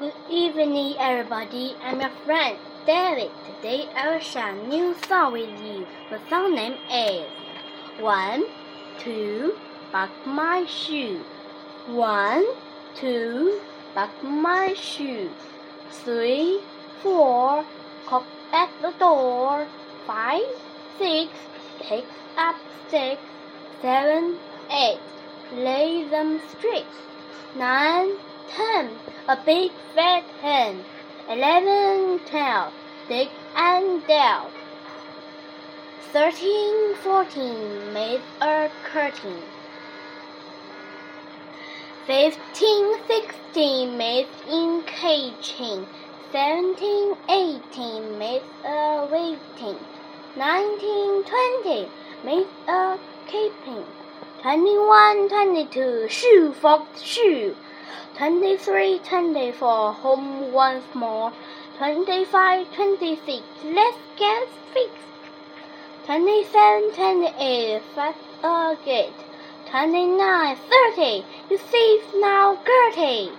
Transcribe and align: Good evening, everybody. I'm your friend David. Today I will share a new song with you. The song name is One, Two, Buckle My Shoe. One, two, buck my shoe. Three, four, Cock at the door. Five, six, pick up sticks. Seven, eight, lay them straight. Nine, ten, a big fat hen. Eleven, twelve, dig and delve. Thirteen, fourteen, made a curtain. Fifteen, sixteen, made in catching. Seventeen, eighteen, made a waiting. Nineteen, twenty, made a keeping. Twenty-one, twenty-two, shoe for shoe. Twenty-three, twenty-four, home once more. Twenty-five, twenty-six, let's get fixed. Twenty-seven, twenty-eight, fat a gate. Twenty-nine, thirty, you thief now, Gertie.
Good 0.00 0.14
evening, 0.30 0.94
everybody. 0.98 1.76
I'm 1.82 2.00
your 2.00 2.08
friend 2.24 2.56
David. 2.86 3.30
Today 3.44 3.86
I 3.94 4.08
will 4.10 4.20
share 4.20 4.48
a 4.48 4.66
new 4.66 4.94
song 5.06 5.34
with 5.34 5.60
you. 5.60 5.86
The 6.08 6.18
song 6.30 6.54
name 6.54 6.78
is 6.90 7.28
One, 8.00 8.44
Two, 8.98 9.58
Buckle 9.92 10.32
My 10.32 10.64
Shoe. 10.64 11.20
One, 11.86 12.46
two, 12.94 13.60
buck 13.94 14.10
my 14.24 14.72
shoe. 14.72 15.28
Three, 15.90 16.60
four, 17.02 17.66
Cock 18.06 18.24
at 18.54 18.70
the 18.80 18.92
door. 18.98 19.66
Five, 20.06 20.48
six, 20.96 21.30
pick 21.78 22.06
up 22.38 22.56
sticks. 22.88 23.20
Seven, 23.82 24.38
eight, 24.72 25.00
lay 25.52 26.08
them 26.08 26.40
straight. 26.56 26.86
Nine, 27.54 28.16
ten, 28.56 28.90
a 29.28 29.36
big 29.44 29.70
fat 29.94 30.24
hen. 30.42 30.84
Eleven, 31.28 32.18
twelve, 32.26 32.72
dig 33.08 33.28
and 33.54 34.06
delve. 34.06 34.52
Thirteen, 36.12 36.94
fourteen, 36.96 37.92
made 37.92 38.22
a 38.40 38.68
curtain. 38.84 39.42
Fifteen, 42.06 42.94
sixteen, 43.06 43.96
made 43.96 44.26
in 44.48 44.82
catching. 44.86 45.86
Seventeen, 46.32 47.14
eighteen, 47.28 48.18
made 48.18 48.42
a 48.64 49.06
waiting. 49.10 49.78
Nineteen, 50.36 51.22
twenty, 51.24 51.88
made 52.24 52.46
a 52.68 52.98
keeping. 53.26 53.84
Twenty-one, 54.42 55.28
twenty-two, 55.28 56.08
shoe 56.08 56.52
for 56.60 56.86
shoe. 57.00 57.54
Twenty-three, 58.20 58.98
twenty-four, 58.98 59.94
home 59.94 60.52
once 60.52 60.84
more. 60.94 61.32
Twenty-five, 61.78 62.70
twenty-six, 62.74 63.42
let's 63.64 63.96
get 64.18 64.46
fixed. 64.74 65.08
Twenty-seven, 66.04 66.92
twenty-eight, 66.92 67.80
fat 67.94 68.14
a 68.44 68.76
gate. 68.84 69.14
Twenty-nine, 69.70 70.54
thirty, 70.68 71.24
you 71.48 71.56
thief 71.56 72.02
now, 72.16 72.58
Gertie. 72.62 73.32